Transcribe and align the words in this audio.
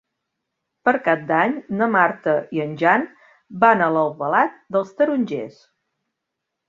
Per 0.87 0.93
Cap 1.07 1.27
d'Any 1.31 1.51
na 1.81 1.89
Marta 1.95 2.35
i 2.59 2.63
en 2.65 2.73
Jan 2.83 3.05
van 3.65 3.87
a 3.89 3.93
Albalat 4.05 4.57
dels 4.77 4.99
Tarongers. 5.03 5.61